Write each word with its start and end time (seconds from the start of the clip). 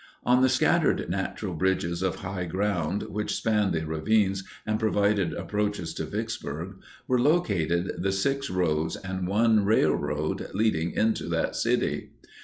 On 0.23 0.41
the 0.41 0.49
scattered 0.49 1.07
natural 1.11 1.53
bridges 1.53 2.01
of 2.01 2.15
high 2.25 2.45
ground, 2.45 3.03
which 3.03 3.35
spanned 3.35 3.71
the 3.71 3.85
ravines 3.85 4.43
and 4.65 4.79
provided 4.79 5.31
approaches 5.33 5.93
to 5.93 6.05
Vicksburg, 6.05 6.79
were 7.07 7.21
located 7.21 8.01
the 8.01 8.11
six 8.11 8.49
roads 8.49 8.95
and 8.95 9.27
one 9.27 9.63
railroad 9.63 10.47
leading 10.55 10.89
into 10.93 11.25
that 11.25 11.55
city. 11.55 12.13